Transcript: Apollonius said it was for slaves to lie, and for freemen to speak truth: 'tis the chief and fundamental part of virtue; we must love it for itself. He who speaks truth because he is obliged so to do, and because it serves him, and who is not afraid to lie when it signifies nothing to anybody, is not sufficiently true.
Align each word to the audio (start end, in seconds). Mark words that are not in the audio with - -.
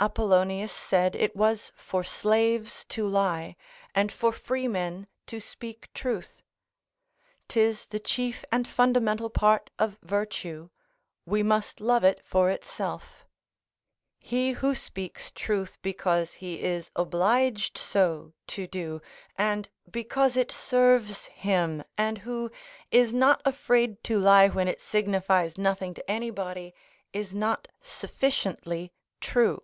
Apollonius 0.00 0.72
said 0.72 1.14
it 1.14 1.36
was 1.36 1.70
for 1.76 2.02
slaves 2.02 2.84
to 2.86 3.06
lie, 3.06 3.54
and 3.94 4.10
for 4.10 4.32
freemen 4.32 5.06
to 5.28 5.38
speak 5.38 5.92
truth: 5.94 6.42
'tis 7.46 7.86
the 7.86 8.00
chief 8.00 8.44
and 8.50 8.66
fundamental 8.66 9.30
part 9.30 9.70
of 9.78 9.98
virtue; 10.02 10.70
we 11.24 11.44
must 11.44 11.80
love 11.80 12.02
it 12.02 12.20
for 12.24 12.50
itself. 12.50 13.24
He 14.18 14.50
who 14.58 14.74
speaks 14.74 15.30
truth 15.30 15.78
because 15.82 16.32
he 16.32 16.64
is 16.64 16.90
obliged 16.96 17.78
so 17.78 18.32
to 18.48 18.66
do, 18.66 19.00
and 19.36 19.68
because 19.88 20.36
it 20.36 20.50
serves 20.50 21.26
him, 21.26 21.84
and 21.96 22.18
who 22.26 22.50
is 22.90 23.12
not 23.14 23.40
afraid 23.44 24.02
to 24.02 24.18
lie 24.18 24.48
when 24.48 24.66
it 24.66 24.80
signifies 24.80 25.56
nothing 25.56 25.94
to 25.94 26.10
anybody, 26.10 26.74
is 27.12 27.32
not 27.32 27.68
sufficiently 27.80 28.92
true. 29.20 29.62